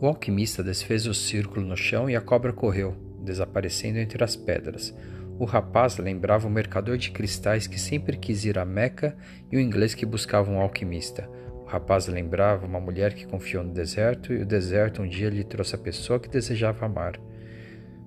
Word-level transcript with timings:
O 0.00 0.06
alquimista 0.06 0.62
desfez 0.62 1.06
o 1.06 1.14
círculo 1.14 1.66
no 1.66 1.76
chão 1.76 2.08
e 2.08 2.14
a 2.14 2.20
cobra 2.20 2.52
correu, 2.52 2.94
desaparecendo 3.20 3.98
entre 3.98 4.22
as 4.22 4.36
pedras. 4.36 4.94
O 5.40 5.44
rapaz 5.44 5.98
lembrava 5.98 6.46
o 6.46 6.50
mercador 6.50 6.96
de 6.96 7.10
cristais 7.10 7.66
que 7.66 7.80
sempre 7.80 8.16
quis 8.16 8.44
ir 8.44 8.58
a 8.58 8.64
Meca 8.64 9.16
e 9.50 9.56
o 9.56 9.60
inglês 9.60 9.94
que 9.94 10.06
buscava 10.06 10.50
um 10.50 10.60
alquimista. 10.60 11.28
O 11.62 11.64
rapaz 11.64 12.06
lembrava 12.06 12.64
uma 12.64 12.78
mulher 12.78 13.12
que 13.12 13.26
confiou 13.26 13.64
no 13.64 13.72
deserto 13.72 14.32
e 14.32 14.42
o 14.42 14.46
deserto 14.46 15.02
um 15.02 15.08
dia 15.08 15.30
lhe 15.30 15.42
trouxe 15.42 15.74
a 15.74 15.78
pessoa 15.78 16.20
que 16.20 16.28
desejava 16.28 16.86
amar. 16.86 17.18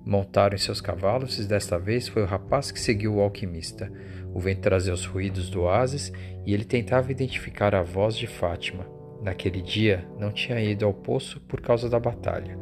Montaram 0.04 0.54
em 0.54 0.58
seus 0.58 0.80
cavalos 0.80 1.38
e 1.38 1.44
desta 1.46 1.78
vez 1.78 2.08
foi 2.08 2.22
o 2.22 2.26
rapaz 2.26 2.70
que 2.70 2.80
seguiu 2.80 3.16
o 3.16 3.20
alquimista. 3.20 3.92
O 4.32 4.40
vento 4.40 4.62
trazia 4.62 4.94
os 4.94 5.04
ruídos 5.04 5.50
do 5.50 5.62
oásis 5.62 6.10
e 6.46 6.54
ele 6.54 6.64
tentava 6.64 7.12
identificar 7.12 7.74
a 7.74 7.82
voz 7.82 8.16
de 8.16 8.26
Fátima. 8.26 9.01
Naquele 9.22 9.62
dia 9.62 10.06
não 10.18 10.32
tinha 10.32 10.60
ido 10.60 10.84
ao 10.84 10.92
poço 10.92 11.40
por 11.42 11.60
causa 11.60 11.88
da 11.88 12.00
batalha, 12.00 12.58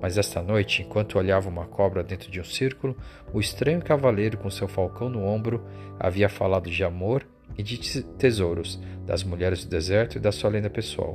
mas 0.00 0.16
esta 0.16 0.40
noite, 0.40 0.82
enquanto 0.82 1.18
olhava 1.18 1.48
uma 1.48 1.66
cobra 1.66 2.04
dentro 2.04 2.30
de 2.30 2.40
um 2.40 2.44
círculo, 2.44 2.96
o 3.32 3.40
estranho 3.40 3.82
cavaleiro 3.82 4.38
com 4.38 4.50
seu 4.50 4.68
falcão 4.68 5.08
no 5.08 5.24
ombro 5.24 5.64
havia 5.98 6.28
falado 6.28 6.70
de 6.70 6.84
amor 6.84 7.26
e 7.58 7.62
de 7.62 8.02
tesouros, 8.02 8.80
das 9.04 9.24
mulheres 9.24 9.64
do 9.64 9.70
deserto 9.70 10.16
e 10.16 10.20
da 10.20 10.30
sua 10.30 10.50
lenda 10.50 10.70
pessoal. 10.70 11.14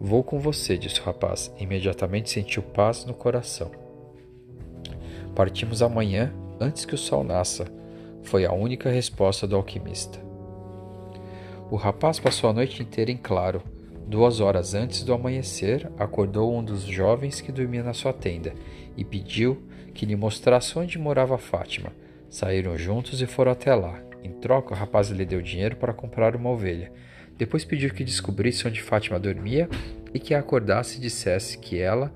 Vou 0.00 0.22
com 0.22 0.38
você, 0.38 0.76
disse 0.78 1.00
o 1.00 1.04
rapaz. 1.04 1.52
Imediatamente 1.58 2.30
sentiu 2.30 2.62
paz 2.62 3.04
no 3.04 3.14
coração. 3.14 3.70
Partimos 5.34 5.82
amanhã, 5.82 6.32
antes 6.60 6.84
que 6.84 6.94
o 6.94 6.98
sol 6.98 7.24
nasça, 7.24 7.66
foi 8.22 8.44
a 8.44 8.52
única 8.52 8.90
resposta 8.90 9.46
do 9.46 9.56
alquimista. 9.56 10.18
O 11.70 11.76
rapaz 11.76 12.18
passou 12.18 12.48
a 12.48 12.52
noite 12.52 12.82
inteira 12.82 13.10
em 13.10 13.16
claro, 13.16 13.62
Duas 14.08 14.40
horas 14.40 14.72
antes 14.72 15.02
do 15.02 15.12
amanhecer, 15.12 15.86
acordou 15.98 16.56
um 16.56 16.64
dos 16.64 16.80
jovens 16.80 17.42
que 17.42 17.52
dormia 17.52 17.82
na 17.82 17.92
sua 17.92 18.10
tenda 18.10 18.54
e 18.96 19.04
pediu 19.04 19.62
que 19.92 20.06
lhe 20.06 20.16
mostrasse 20.16 20.78
onde 20.78 20.98
morava 20.98 21.36
Fátima. 21.36 21.92
Saíram 22.30 22.74
juntos 22.78 23.20
e 23.20 23.26
foram 23.26 23.52
até 23.52 23.74
lá. 23.74 24.02
Em 24.24 24.32
troca, 24.32 24.72
o 24.72 24.76
rapaz 24.76 25.10
lhe 25.10 25.26
deu 25.26 25.42
dinheiro 25.42 25.76
para 25.76 25.92
comprar 25.92 26.34
uma 26.34 26.48
ovelha. 26.48 26.90
Depois 27.36 27.66
pediu 27.66 27.92
que 27.92 28.02
descobrisse 28.02 28.66
onde 28.66 28.80
Fátima 28.80 29.18
dormia 29.18 29.68
e 30.14 30.18
que 30.18 30.32
a 30.32 30.38
acordasse 30.38 30.96
e 30.96 31.02
dissesse 31.02 31.58
que 31.58 31.78
ela 31.78 32.10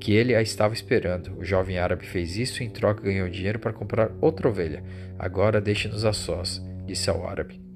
que 0.00 0.12
ele 0.12 0.34
a 0.34 0.42
estava 0.42 0.74
esperando. 0.74 1.38
O 1.38 1.44
jovem 1.44 1.78
árabe 1.78 2.06
fez 2.06 2.36
isso 2.36 2.60
e 2.60 2.66
em 2.66 2.70
troca 2.70 3.02
ganhou 3.02 3.28
dinheiro 3.28 3.60
para 3.60 3.72
comprar 3.72 4.10
outra 4.20 4.48
ovelha. 4.48 4.82
Agora 5.16 5.60
deixe-nos 5.60 6.04
a 6.04 6.12
sós, 6.12 6.60
disse 6.86 7.08
ao 7.08 7.24
árabe 7.24 7.69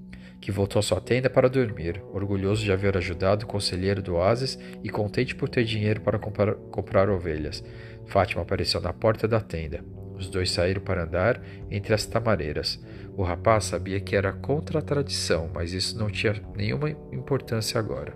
que 0.45 0.53
voltou 0.53 0.79
à 0.79 0.83
sua 0.83 1.01
tenda 1.01 1.31
para 1.31 1.49
dormir, 1.49 2.03
orgulhoso 2.13 2.63
de 2.63 2.71
haver 2.71 2.99
ajudado 2.99 3.45
o 3.45 3.47
conselheiro 3.47 4.03
do 4.03 4.17
oásis 4.17 4.59
e 4.83 4.91
contente 4.91 5.35
por 5.35 5.49
ter 5.49 5.65
dinheiro 5.65 6.03
para 6.03 6.19
comprar, 6.19 6.55
comprar 6.71 7.09
ovelhas. 7.09 7.65
Fátima 8.05 8.43
apareceu 8.43 8.79
na 8.79 8.93
porta 8.93 9.27
da 9.27 9.41
tenda. 9.41 9.83
Os 10.15 10.29
dois 10.29 10.51
saíram 10.51 10.83
para 10.83 11.05
andar 11.05 11.41
entre 11.71 11.95
as 11.95 12.05
tamareiras. 12.05 12.79
O 13.17 13.23
rapaz 13.23 13.65
sabia 13.65 13.99
que 14.01 14.15
era 14.15 14.35
contra 14.35 14.81
a 14.81 14.83
tradição, 14.83 15.49
mas 15.55 15.73
isso 15.73 15.99
não 15.99 16.11
tinha 16.11 16.35
nenhuma 16.55 16.91
importância 16.91 17.81
agora. 17.81 18.15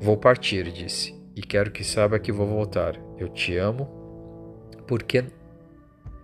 Vou 0.00 0.16
partir, 0.16 0.64
disse, 0.72 1.14
e 1.36 1.42
quero 1.42 1.70
que 1.70 1.84
saiba 1.84 2.18
que 2.18 2.32
vou 2.32 2.48
voltar. 2.48 3.00
Eu 3.16 3.28
te 3.28 3.56
amo. 3.56 3.88
Porque. 4.84 5.24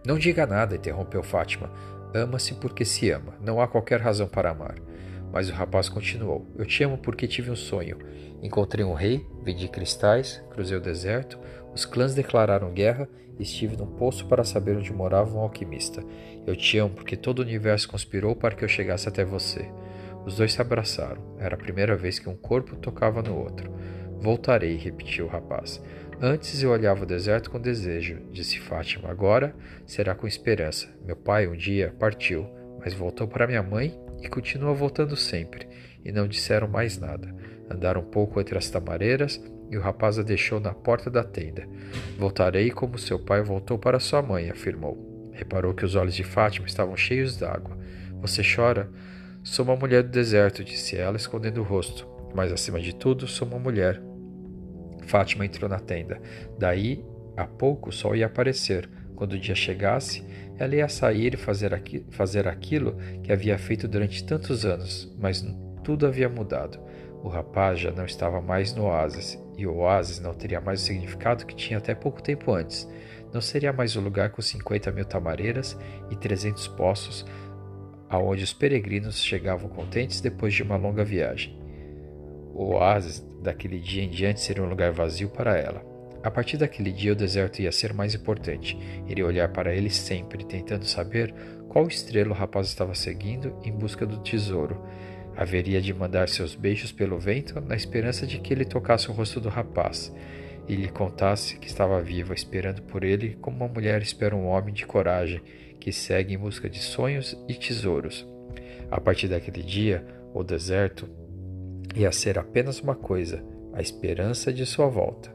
Não 0.05 0.19
diga 0.19 0.49
nada, 0.49 0.75
interrompeu 0.75 1.23
Fátima. 1.23 1.71
Ama-se 2.15 2.55
porque 2.55 2.85
se 2.85 3.11
ama. 3.11 3.35
Não 3.41 3.61
há 3.61 3.69
qualquer 3.69 4.01
razão 4.01 4.27
para 4.27 4.51
amar. 4.51 4.77
Mas 5.33 5.49
o 5.51 5.53
rapaz 5.53 5.89
continuou: 5.89 6.47
Eu 6.57 6.65
te 6.65 6.83
amo 6.83 6.99
porque 6.99 7.27
tive 7.27 7.51
um 7.51 7.57
sonho. 7.57 7.99
Encontrei 8.43 8.85
um 8.85 8.95
rei, 8.95 9.27
vendi 9.43 9.69
cristais, 9.69 10.43
cruzei 10.51 10.77
o 10.77 10.81
deserto, 10.81 11.39
os 11.75 11.85
clãs 11.85 12.15
declararam 12.15 12.73
guerra 12.73 13.09
e 13.39 13.43
estive 13.43 13.77
num 13.77 13.87
poço 13.87 14.27
para 14.27 14.45
saber 14.45 14.77
onde 14.77 14.93
morava 14.93 15.37
um 15.37 15.41
alquimista. 15.41 16.03
Eu 16.47 16.57
te 16.57 16.79
amo 16.79 16.95
porque 16.95 17.17
todo 17.17 17.41
o 17.41 17.43
universo 17.43 17.89
conspirou 17.89 18.35
para 18.35 18.55
que 18.55 18.65
eu 18.65 18.69
chegasse 18.69 19.09
até 19.09 19.25
você. 19.25 19.71
Os 20.25 20.37
dois 20.37 20.53
se 20.53 20.61
abraçaram. 20.61 21.23
Era 21.39 21.55
a 21.55 21.59
primeira 21.59 21.97
vez 21.97 22.19
que 22.19 22.29
um 22.29 22.37
corpo 22.37 22.77
tocava 22.77 23.23
no 23.23 23.37
outro. 23.37 23.71
Voltarei, 24.19 24.77
repetiu 24.77 25.27
o 25.27 25.29
rapaz. 25.29 25.83
Antes 26.21 26.63
eu 26.63 26.71
olhava 26.71 27.03
o 27.03 27.07
deserto 27.07 27.51
com 27.51 27.61
desejo, 27.61 28.23
disse 28.33 28.59
Fátima. 28.59 29.11
Agora 29.11 29.55
será 29.85 30.15
com 30.15 30.27
esperança. 30.27 30.89
Meu 31.05 31.15
pai 31.15 31.47
um 31.47 31.55
dia 31.55 31.95
partiu, 31.99 32.49
mas 32.81 32.95
voltou 32.95 33.29
para 33.29 33.47
minha 33.47 33.63
mãe 33.63 33.95
e 34.23 34.29
continua 34.29 34.73
voltando 34.73 35.15
sempre, 35.15 35.69
e 36.03 36.11
não 36.11 36.27
disseram 36.27 36.67
mais 36.69 36.97
nada. 36.97 37.35
Andaram 37.71 38.01
um 38.01 38.11
pouco 38.11 38.41
entre 38.41 38.57
as 38.57 38.71
tamareiras 38.71 39.39
e 39.71 39.77
o 39.77 39.81
rapaz 39.81 40.19
a 40.19 40.23
deixou 40.23 40.59
na 40.59 40.73
porta 40.73 41.11
da 41.11 41.23
tenda. 41.23 41.69
Voltarei 42.19 42.71
como 42.71 42.99
seu 42.99 43.19
pai 43.19 43.43
voltou 43.43 43.79
para 43.79 44.01
sua 44.01 44.23
mãe, 44.23 44.49
afirmou. 44.49 45.31
Reparou 45.33 45.75
que 45.75 45.85
os 45.85 45.95
olhos 45.95 46.15
de 46.15 46.25
Fátima 46.25 46.67
estavam 46.67 46.97
cheios 46.97 47.37
d'água. 47.37 47.77
Você 48.23 48.43
chora? 48.43 48.91
Sou 49.45 49.67
uma 49.67 49.77
mulher 49.77 50.03
do 50.03 50.09
deserto, 50.09 50.65
disse 50.65 50.97
ela, 50.97 51.17
escondendo 51.17 51.61
o 51.61 51.65
rosto. 51.65 52.09
Mas 52.35 52.51
acima 52.51 52.81
de 52.81 52.95
tudo, 52.95 53.27
sou 53.27 53.47
uma 53.47 53.59
mulher. 53.59 54.01
Fátima 55.07 55.47
entrou 55.47 55.69
na 55.69 55.79
tenda. 55.79 56.21
Daí 56.59 57.05
a 57.37 57.47
pouco 57.47 57.91
o 57.91 57.93
sol 57.93 58.17
ia 58.17 58.27
aparecer. 58.27 58.89
Quando 59.15 59.33
o 59.33 59.39
dia 59.39 59.55
chegasse, 59.55 60.25
ela 60.59 60.75
ia 60.75 60.89
sair 60.89 61.35
e 61.35 61.37
fazer, 61.37 61.73
aqui, 61.73 62.05
fazer 62.11 62.47
aquilo 62.47 62.97
que 63.23 63.33
havia 63.33 63.59
feito 63.59 63.89
durante 63.89 64.25
tantos 64.25 64.65
anos, 64.65 65.15
mas 65.19 65.43
tudo 65.83 66.07
havia 66.07 66.29
mudado. 66.29 66.79
O 67.23 67.29
rapaz 67.29 67.81
já 67.81 67.91
não 67.91 68.05
estava 68.05 68.41
mais 68.41 68.75
no 68.75 68.85
oásis, 68.85 69.39
e 69.57 69.67
o 69.67 69.77
oásis 69.77 70.21
não 70.21 70.35
teria 70.35 70.61
mais 70.61 70.83
o 70.83 70.85
significado 70.85 71.47
que 71.47 71.57
tinha 71.57 71.79
até 71.79 71.95
pouco 71.95 72.23
tempo 72.23 72.53
antes. 72.53 72.89
Não 73.33 73.41
seria 73.41 73.73
mais 73.73 73.97
o 73.97 74.01
lugar 74.01 74.31
com 74.31 74.41
50 74.41 74.93
mil 74.93 75.05
tamareiras 75.05 75.77
e 76.11 76.17
300 76.17 76.69
poços, 76.69 77.25
aonde 78.09 78.45
os 78.45 78.53
peregrinos 78.53 79.19
chegavam 79.19 79.69
contentes 79.69 80.21
depois 80.21 80.55
de 80.55 80.63
uma 80.63 80.77
longa 80.77 81.05
viagem. 81.05 81.66
O 82.59 82.73
oásis 82.73 83.23
daquele 83.43 83.79
dia 83.79 84.03
em 84.03 84.09
diante 84.09 84.41
seria 84.41 84.65
um 84.65 84.69
lugar 84.69 84.91
vazio 84.91 85.29
para 85.29 85.59
ela. 85.59 85.85
A 86.23 86.31
partir 86.31 86.57
daquele 86.57 86.91
dia, 86.91 87.13
o 87.13 87.17
deserto 87.17 87.61
ia 87.61 87.71
ser 87.71 87.93
mais 87.93 88.15
importante. 88.15 88.79
Iria 89.07 89.27
olhar 89.27 89.53
para 89.53 89.75
ele 89.75 89.91
sempre, 89.91 90.43
tentando 90.43 90.87
saber 90.87 91.35
qual 91.69 91.87
estrela 91.87 92.31
o 92.31 92.35
rapaz 92.35 92.69
estava 92.69 92.95
seguindo 92.95 93.55
em 93.63 93.71
busca 93.71 94.07
do 94.07 94.23
tesouro. 94.23 94.83
Haveria 95.37 95.83
de 95.83 95.93
mandar 95.93 96.31
seus 96.31 96.55
beijos 96.55 96.91
pelo 96.91 97.19
vento 97.19 97.61
na 97.61 97.77
esperança 97.77 98.27
de 98.27 98.39
que 98.39 98.55
ele 98.55 98.65
tocasse 98.65 99.11
o 99.11 99.13
rosto 99.13 99.39
do 99.39 99.51
rapaz 99.51 100.11
e 100.67 100.75
lhe 100.75 100.89
contasse 100.89 101.59
que 101.59 101.69
estava 101.69 102.01
viva, 102.01 102.33
esperando 102.33 102.81
por 102.83 103.05
ele 103.05 103.37
como 103.43 103.59
uma 103.59 103.69
mulher 103.69 104.01
espera 104.01 104.35
um 104.35 104.47
homem 104.47 104.73
de 104.73 104.87
coragem 104.87 105.43
que 105.79 105.93
segue 105.93 106.35
em 106.35 106.39
busca 106.39 106.71
de 106.71 106.79
sonhos 106.79 107.37
e 107.47 107.53
tesouros. 107.53 108.27
A 108.91 108.99
partir 108.99 109.29
daquele 109.29 109.63
dia, 109.63 110.03
o 110.33 110.43
deserto 110.43 111.07
ia 111.95 112.11
ser 112.13 112.39
apenas 112.39 112.81
uma 112.81 112.95
coisa: 112.95 113.45
a 113.73 113.81
esperança 113.81 114.53
de 114.53 114.65
sua 114.67 114.89
volta. 114.89 115.35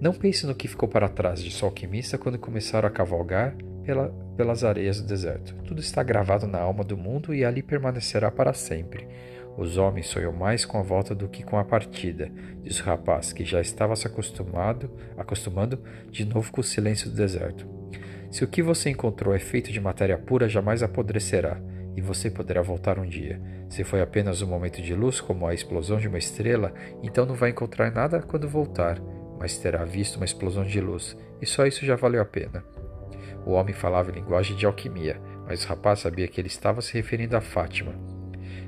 Não 0.00 0.12
pense 0.12 0.46
no 0.46 0.54
que 0.54 0.68
ficou 0.68 0.88
para 0.88 1.08
trás 1.08 1.42
de 1.42 1.50
sua 1.50 1.68
alquimista 1.68 2.16
quando 2.16 2.38
começaram 2.38 2.86
a 2.86 2.90
cavalgar 2.90 3.56
pela, 3.84 4.10
pelas 4.36 4.62
areias 4.62 5.00
do 5.00 5.08
deserto. 5.08 5.54
Tudo 5.64 5.80
está 5.80 6.02
gravado 6.02 6.46
na 6.46 6.60
alma 6.60 6.84
do 6.84 6.96
mundo 6.96 7.34
e 7.34 7.44
ali 7.44 7.62
permanecerá 7.62 8.30
para 8.30 8.52
sempre. 8.52 9.08
Os 9.56 9.76
homens 9.76 10.06
sonham 10.06 10.32
mais 10.32 10.64
com 10.64 10.78
a 10.78 10.82
volta 10.82 11.16
do 11.16 11.28
que 11.28 11.42
com 11.42 11.58
a 11.58 11.64
partida, 11.64 12.30
disse 12.62 12.80
o 12.80 12.84
rapaz, 12.84 13.32
que 13.32 13.44
já 13.44 13.60
estava 13.60 13.96
se 13.96 14.06
acostumado, 14.06 14.88
acostumando 15.16 15.82
de 16.10 16.24
novo 16.24 16.52
com 16.52 16.60
o 16.60 16.64
silêncio 16.64 17.10
do 17.10 17.16
deserto. 17.16 17.66
Se 18.30 18.44
o 18.44 18.46
que 18.46 18.62
você 18.62 18.90
encontrou 18.90 19.34
é 19.34 19.40
feito 19.40 19.72
de 19.72 19.80
matéria 19.80 20.16
pura, 20.16 20.48
jamais 20.48 20.80
apodrecerá, 20.80 21.60
e 21.96 22.00
você 22.00 22.30
poderá 22.30 22.62
voltar 22.62 22.98
um 22.98 23.06
dia. 23.06 23.40
Se 23.68 23.84
foi 23.84 24.00
apenas 24.00 24.42
um 24.42 24.46
momento 24.46 24.80
de 24.80 24.94
luz, 24.94 25.20
como 25.20 25.46
a 25.46 25.54
explosão 25.54 25.98
de 25.98 26.08
uma 26.08 26.18
estrela, 26.18 26.72
então 27.02 27.26
não 27.26 27.34
vai 27.34 27.50
encontrar 27.50 27.90
nada 27.90 28.22
quando 28.22 28.48
voltar 28.48 29.00
mas 29.38 29.56
terá 29.56 29.84
visto 29.84 30.16
uma 30.16 30.24
explosão 30.24 30.64
de 30.64 30.80
luz, 30.80 31.16
e 31.40 31.46
só 31.46 31.64
isso 31.64 31.86
já 31.86 31.96
valeu 31.96 32.20
a 32.20 32.24
pena. 32.24 32.64
O 33.46 33.52
homem 33.52 33.72
falava 33.72 34.10
em 34.10 34.14
linguagem 34.14 34.56
de 34.56 34.66
alquimia, 34.66 35.20
mas 35.46 35.64
o 35.64 35.68
rapaz 35.68 36.00
sabia 36.00 36.28
que 36.28 36.40
ele 36.40 36.48
estava 36.48 36.82
se 36.82 36.92
referindo 36.94 37.36
a 37.36 37.40
Fátima. 37.40 37.94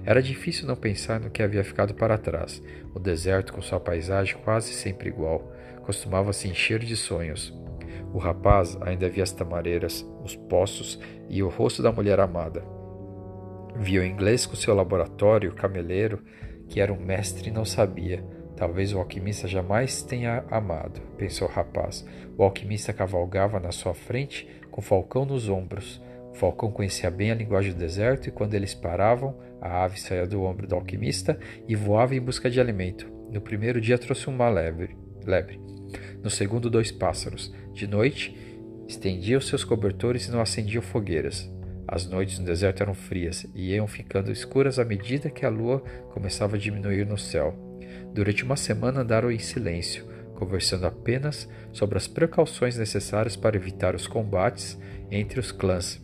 Era 0.04 0.22
difícil 0.22 0.66
não 0.66 0.76
pensar 0.76 1.20
no 1.20 1.30
que 1.30 1.42
havia 1.42 1.62
ficado 1.62 1.92
para 1.92 2.16
trás. 2.16 2.62
O 2.94 2.98
deserto, 2.98 3.52
com 3.52 3.60
sua 3.60 3.78
paisagem 3.78 4.36
quase 4.42 4.72
sempre 4.72 5.08
igual, 5.08 5.52
costumava 5.82 6.32
se 6.32 6.48
encher 6.48 6.78
de 6.78 6.96
sonhos. 6.96 7.52
O 8.12 8.18
rapaz 8.18 8.78
ainda 8.80 9.08
via 9.08 9.22
as 9.22 9.32
tamareiras, 9.32 10.06
os 10.24 10.34
poços 10.34 10.98
e 11.28 11.42
o 11.42 11.48
rosto 11.48 11.82
da 11.82 11.92
mulher 11.92 12.18
amada. 12.18 12.79
Via 13.76 14.00
o 14.00 14.04
inglês 14.04 14.46
com 14.46 14.56
seu 14.56 14.74
laboratório, 14.74 15.54
cameleiro, 15.54 16.22
que 16.68 16.80
era 16.80 16.92
um 16.92 17.00
mestre 17.00 17.48
e 17.48 17.52
não 17.52 17.64
sabia. 17.64 18.24
Talvez 18.56 18.92
o 18.92 18.98
alquimista 18.98 19.48
jamais 19.48 20.02
tenha 20.02 20.44
amado, 20.50 21.00
pensou 21.16 21.48
o 21.48 21.50
rapaz. 21.50 22.06
O 22.36 22.42
alquimista 22.42 22.92
cavalgava 22.92 23.58
na 23.58 23.72
sua 23.72 23.94
frente 23.94 24.46
com 24.70 24.80
o 24.80 24.84
falcão 24.84 25.24
nos 25.24 25.48
ombros. 25.48 26.02
O 26.30 26.34
falcão 26.34 26.70
conhecia 26.70 27.10
bem 27.10 27.30
a 27.30 27.34
linguagem 27.34 27.72
do 27.72 27.78
deserto 27.78 28.28
e 28.28 28.32
quando 28.32 28.54
eles 28.54 28.74
paravam, 28.74 29.36
a 29.60 29.82
ave 29.82 29.98
saía 29.98 30.26
do 30.26 30.42
ombro 30.42 30.66
do 30.66 30.74
alquimista 30.74 31.38
e 31.66 31.74
voava 31.74 32.14
em 32.14 32.20
busca 32.20 32.50
de 32.50 32.60
alimento. 32.60 33.10
No 33.30 33.40
primeiro 33.40 33.80
dia 33.80 33.98
trouxe 33.98 34.28
uma 34.28 34.48
lebre, 34.48 34.96
lebre. 35.24 35.60
No 36.22 36.30
segundo, 36.30 36.70
dois 36.70 36.92
pássaros. 36.92 37.52
De 37.72 37.86
noite, 37.86 38.36
estendiam 38.86 39.40
seus 39.40 39.64
cobertores 39.64 40.26
e 40.26 40.30
não 40.30 40.40
acendiam 40.40 40.82
fogueiras. 40.82 41.50
As 41.92 42.06
noites 42.06 42.38
no 42.38 42.46
deserto 42.46 42.84
eram 42.84 42.94
frias 42.94 43.44
e 43.52 43.74
iam 43.74 43.88
ficando 43.88 44.30
escuras 44.30 44.78
à 44.78 44.84
medida 44.84 45.28
que 45.28 45.44
a 45.44 45.48
lua 45.48 45.80
começava 46.14 46.54
a 46.54 46.58
diminuir 46.58 47.04
no 47.04 47.18
céu. 47.18 47.52
Durante 48.14 48.44
uma 48.44 48.54
semana 48.54 49.00
andaram 49.00 49.28
em 49.28 49.40
silêncio, 49.40 50.06
conversando 50.36 50.86
apenas 50.86 51.48
sobre 51.72 51.98
as 51.98 52.06
precauções 52.06 52.78
necessárias 52.78 53.34
para 53.34 53.56
evitar 53.56 53.96
os 53.96 54.06
combates 54.06 54.78
entre 55.10 55.40
os 55.40 55.50
clãs. 55.50 56.00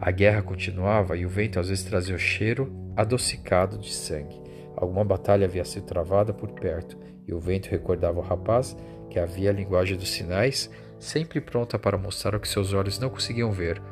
A 0.00 0.10
guerra 0.10 0.40
continuava 0.40 1.18
e 1.18 1.26
o 1.26 1.28
vento 1.28 1.60
às 1.60 1.68
vezes 1.68 1.84
trazia 1.84 2.16
o 2.16 2.18
cheiro 2.18 2.74
adocicado 2.96 3.76
de 3.76 3.92
sangue. 3.92 4.40
Alguma 4.74 5.04
batalha 5.04 5.44
havia 5.44 5.66
sido 5.66 5.84
travada 5.84 6.32
por 6.32 6.52
perto, 6.52 6.98
e 7.28 7.34
o 7.34 7.38
vento 7.38 7.68
recordava 7.68 8.20
ao 8.20 8.24
rapaz 8.24 8.74
que 9.10 9.18
havia 9.18 9.50
a 9.50 9.52
linguagem 9.52 9.98
dos 9.98 10.08
sinais, 10.08 10.70
sempre 10.98 11.42
pronta 11.42 11.78
para 11.78 11.98
mostrar 11.98 12.34
o 12.34 12.40
que 12.40 12.48
seus 12.48 12.72
olhos 12.72 12.98
não 12.98 13.10
conseguiam 13.10 13.52
ver. 13.52 13.82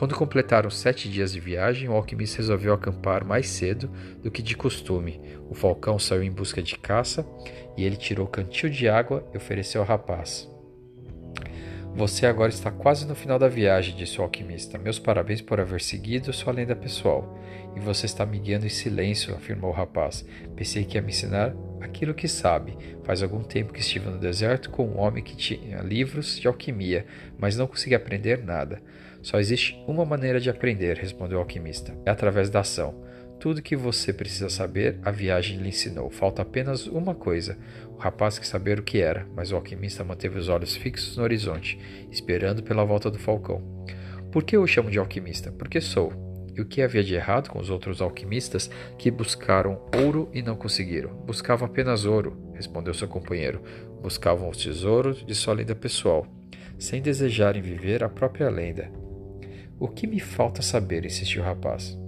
Quando 0.00 0.16
completaram 0.16 0.70
sete 0.70 1.10
dias 1.10 1.30
de 1.30 1.40
viagem, 1.40 1.86
o 1.86 1.92
alquimista 1.92 2.38
resolveu 2.38 2.72
acampar 2.72 3.22
mais 3.22 3.46
cedo 3.46 3.90
do 4.22 4.30
que 4.30 4.40
de 4.40 4.56
costume. 4.56 5.20
O 5.50 5.54
falcão 5.54 5.98
saiu 5.98 6.22
em 6.22 6.32
busca 6.32 6.62
de 6.62 6.78
caça 6.78 7.22
e 7.76 7.84
ele 7.84 7.96
tirou 7.96 8.24
o 8.24 8.30
cantil 8.30 8.70
de 8.70 8.88
água 8.88 9.22
e 9.34 9.36
ofereceu 9.36 9.82
ao 9.82 9.86
rapaz. 9.86 10.50
Você 11.94 12.24
agora 12.24 12.48
está 12.48 12.70
quase 12.70 13.06
no 13.06 13.14
final 13.14 13.38
da 13.38 13.46
viagem, 13.46 13.94
disse 13.94 14.18
o 14.18 14.22
alquimista. 14.22 14.78
Meus 14.78 14.98
parabéns 14.98 15.42
por 15.42 15.60
haver 15.60 15.82
seguido 15.82 16.32
sua 16.32 16.54
lenda 16.54 16.74
pessoal. 16.74 17.38
E 17.76 17.80
você 17.80 18.06
está 18.06 18.24
me 18.24 18.38
guiando 18.38 18.64
em 18.64 18.70
silêncio, 18.70 19.34
afirmou 19.34 19.70
o 19.70 19.74
rapaz. 19.74 20.24
Pensei 20.56 20.82
que 20.82 20.96
ia 20.96 21.02
me 21.02 21.10
ensinar 21.10 21.54
aquilo 21.80 22.14
que 22.14 22.28
sabe. 22.28 22.76
Faz 23.04 23.22
algum 23.22 23.42
tempo 23.42 23.72
que 23.72 23.80
estive 23.80 24.08
no 24.08 24.18
deserto 24.18 24.70
com 24.70 24.86
um 24.86 24.98
homem 24.98 25.22
que 25.22 25.36
tinha 25.36 25.80
livros 25.80 26.38
de 26.38 26.46
alquimia, 26.46 27.06
mas 27.38 27.56
não 27.56 27.66
consegui 27.66 27.94
aprender 27.94 28.44
nada. 28.44 28.82
Só 29.22 29.38
existe 29.38 29.82
uma 29.86 30.04
maneira 30.04 30.40
de 30.40 30.48
aprender, 30.48 30.96
respondeu 30.96 31.38
o 31.38 31.40
alquimista: 31.40 31.96
é 32.04 32.10
através 32.10 32.48
da 32.50 32.60
ação. 32.60 33.08
Tudo 33.38 33.62
que 33.62 33.74
você 33.74 34.12
precisa 34.12 34.50
saber, 34.50 34.98
a 35.02 35.10
viagem 35.10 35.58
lhe 35.58 35.70
ensinou. 35.70 36.10
Falta 36.10 36.42
apenas 36.42 36.86
uma 36.86 37.14
coisa. 37.14 37.56
O 37.88 37.96
rapaz 37.96 38.38
quis 38.38 38.48
saber 38.48 38.78
o 38.78 38.82
que 38.82 39.00
era, 39.00 39.26
mas 39.34 39.50
o 39.50 39.56
alquimista 39.56 40.04
manteve 40.04 40.38
os 40.38 40.50
olhos 40.50 40.76
fixos 40.76 41.16
no 41.16 41.22
horizonte, 41.22 41.78
esperando 42.10 42.62
pela 42.62 42.84
volta 42.84 43.10
do 43.10 43.18
falcão. 43.18 43.62
Por 44.30 44.44
que 44.44 44.56
eu 44.56 44.62
o 44.62 44.66
chamo 44.66 44.90
de 44.90 44.98
alquimista? 44.98 45.50
Porque 45.50 45.80
sou. 45.80 46.29
E 46.60 46.62
o 46.62 46.66
que 46.66 46.82
havia 46.82 47.02
de 47.02 47.14
errado 47.14 47.48
com 47.48 47.58
os 47.58 47.70
outros 47.70 48.02
alquimistas 48.02 48.70
que 48.98 49.10
buscaram 49.10 49.80
ouro 49.96 50.28
e 50.30 50.42
não 50.42 50.54
conseguiram? 50.54 51.08
Buscavam 51.24 51.66
apenas 51.66 52.04
ouro, 52.04 52.36
respondeu 52.52 52.92
seu 52.92 53.08
companheiro. 53.08 53.62
Buscavam 54.02 54.46
os 54.50 54.62
tesouros 54.62 55.24
de 55.24 55.34
sua 55.34 55.54
lenda 55.54 55.74
pessoal, 55.74 56.26
sem 56.78 57.00
desejarem 57.00 57.62
viver 57.62 58.04
a 58.04 58.10
própria 58.10 58.50
lenda. 58.50 58.92
O 59.78 59.88
que 59.88 60.06
me 60.06 60.20
falta 60.20 60.60
saber? 60.60 61.06
insistiu 61.06 61.40
o 61.40 61.46
rapaz. 61.46 61.98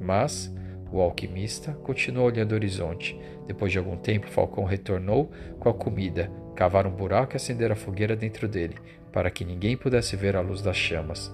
Mas 0.00 0.50
o 0.90 1.02
alquimista 1.02 1.72
continuou 1.82 2.28
olhando 2.28 2.52
o 2.52 2.54
horizonte. 2.54 3.20
Depois 3.46 3.70
de 3.70 3.76
algum 3.76 3.98
tempo, 3.98 4.30
Falcão 4.30 4.64
retornou 4.64 5.30
com 5.58 5.68
a 5.68 5.74
comida, 5.74 6.32
cavaram 6.56 6.88
um 6.88 6.96
buraco 6.96 7.34
e 7.34 7.36
acenderam 7.36 7.74
a 7.74 7.76
fogueira 7.76 8.16
dentro 8.16 8.48
dele, 8.48 8.76
para 9.12 9.30
que 9.30 9.44
ninguém 9.44 9.76
pudesse 9.76 10.16
ver 10.16 10.36
a 10.36 10.40
luz 10.40 10.62
das 10.62 10.76
chamas. 10.78 11.30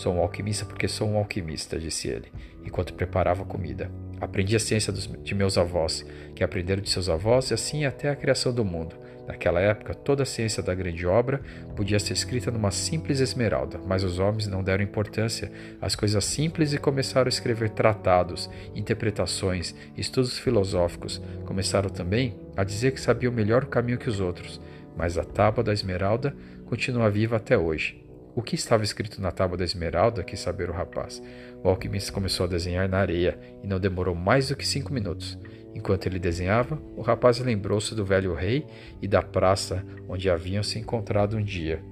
Sou 0.00 0.14
um 0.14 0.20
alquimista 0.22 0.64
porque 0.64 0.88
sou 0.88 1.06
um 1.06 1.18
alquimista, 1.18 1.78
disse 1.78 2.08
ele, 2.08 2.32
enquanto 2.64 2.94
preparava 2.94 3.42
a 3.42 3.44
comida. 3.44 3.90
Aprendi 4.18 4.56
a 4.56 4.58
ciência 4.58 4.90
dos, 4.90 5.06
de 5.06 5.34
meus 5.34 5.58
avós, 5.58 6.06
que 6.34 6.42
aprenderam 6.42 6.80
de 6.80 6.88
seus 6.88 7.10
avós 7.10 7.50
e 7.50 7.54
assim 7.54 7.84
até 7.84 8.08
a 8.08 8.16
criação 8.16 8.50
do 8.50 8.64
mundo. 8.64 8.96
Naquela 9.28 9.60
época, 9.60 9.92
toda 9.92 10.22
a 10.22 10.26
ciência 10.26 10.62
da 10.62 10.74
grande 10.74 11.06
obra 11.06 11.42
podia 11.76 11.98
ser 11.98 12.14
escrita 12.14 12.50
numa 12.50 12.70
simples 12.70 13.20
esmeralda, 13.20 13.78
mas 13.86 14.02
os 14.02 14.18
homens 14.18 14.46
não 14.46 14.64
deram 14.64 14.82
importância 14.82 15.52
às 15.82 15.94
coisas 15.94 16.24
simples 16.24 16.72
e 16.72 16.78
começaram 16.78 17.26
a 17.26 17.28
escrever 17.28 17.68
tratados, 17.68 18.48
interpretações, 18.74 19.74
estudos 19.98 20.38
filosóficos. 20.38 21.20
Começaram 21.44 21.90
também 21.90 22.40
a 22.56 22.64
dizer 22.64 22.92
que 22.92 23.00
sabiam 23.02 23.34
melhor 23.34 23.64
o 23.64 23.68
caminho 23.68 23.98
que 23.98 24.08
os 24.08 24.18
outros, 24.18 24.62
mas 24.96 25.18
a 25.18 25.24
tábua 25.24 25.62
da 25.62 25.74
esmeralda 25.74 26.34
continua 26.64 27.10
viva 27.10 27.36
até 27.36 27.58
hoje. 27.58 28.08
O 28.34 28.42
que 28.42 28.54
estava 28.54 28.84
escrito 28.84 29.20
na 29.20 29.32
tábua 29.32 29.56
da 29.58 29.64
esmeralda 29.64 30.22
quis 30.22 30.38
saber 30.38 30.70
o 30.70 30.72
rapaz. 30.72 31.20
O 31.64 31.68
alquimista 31.68 32.12
começou 32.12 32.46
a 32.46 32.48
desenhar 32.48 32.88
na 32.88 32.98
areia 32.98 33.38
e 33.62 33.66
não 33.66 33.80
demorou 33.80 34.14
mais 34.14 34.48
do 34.48 34.56
que 34.56 34.66
cinco 34.66 34.92
minutos. 34.92 35.38
Enquanto 35.74 36.06
ele 36.06 36.18
desenhava, 36.18 36.80
o 36.96 37.02
rapaz 37.02 37.38
lembrou-se 37.40 37.94
do 37.94 38.04
velho 38.04 38.34
rei 38.34 38.66
e 39.02 39.08
da 39.08 39.22
praça 39.22 39.84
onde 40.08 40.30
haviam 40.30 40.62
se 40.62 40.78
encontrado 40.78 41.36
um 41.36 41.42
dia. 41.42 41.82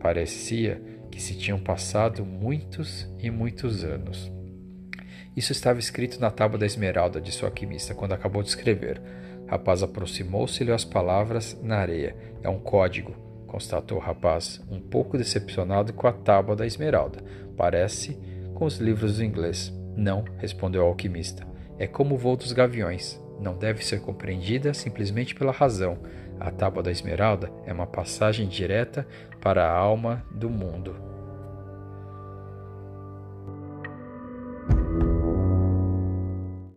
Parecia 0.00 0.82
que 1.10 1.22
se 1.22 1.36
tinham 1.36 1.58
passado 1.58 2.24
muitos 2.24 3.08
e 3.20 3.30
muitos 3.30 3.84
anos. 3.84 4.32
Isso 5.36 5.52
estava 5.52 5.78
escrito 5.78 6.20
na 6.20 6.30
tábua 6.30 6.58
da 6.58 6.66
esmeralda, 6.66 7.20
disse 7.20 7.42
o 7.42 7.46
alquimista, 7.46 7.94
quando 7.94 8.12
acabou 8.12 8.42
de 8.42 8.48
escrever. 8.48 9.00
O 9.46 9.50
rapaz 9.50 9.82
aproximou-se 9.82 10.62
e 10.62 10.66
leu 10.66 10.74
as 10.74 10.84
palavras 10.84 11.58
na 11.62 11.76
areia. 11.76 12.16
É 12.42 12.48
um 12.48 12.58
código, 12.58 13.14
constatou 13.54 13.98
o 13.98 14.00
rapaz, 14.00 14.60
um 14.68 14.80
pouco 14.80 15.16
decepcionado 15.16 15.92
com 15.92 16.08
a 16.08 16.12
tábua 16.12 16.56
da 16.56 16.66
esmeralda. 16.66 17.22
Parece 17.56 18.18
com 18.52 18.64
os 18.64 18.78
livros 18.78 19.18
do 19.18 19.24
inglês. 19.24 19.72
Não, 19.96 20.24
respondeu 20.38 20.82
o 20.82 20.86
alquimista. 20.86 21.46
É 21.78 21.86
como 21.86 22.16
o 22.16 22.18
voo 22.18 22.36
dos 22.36 22.50
gaviões 22.50 23.22
não 23.38 23.56
deve 23.56 23.84
ser 23.84 24.00
compreendida 24.00 24.74
simplesmente 24.74 25.36
pela 25.36 25.52
razão. 25.52 25.98
A 26.40 26.50
Tábua 26.50 26.82
da 26.82 26.90
Esmeralda 26.90 27.48
é 27.64 27.72
uma 27.72 27.86
passagem 27.86 28.48
direta 28.48 29.06
para 29.40 29.64
a 29.64 29.72
alma 29.72 30.24
do 30.32 30.50
mundo. 30.50 31.13